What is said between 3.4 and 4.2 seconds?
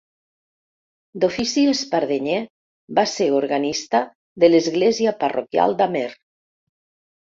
organista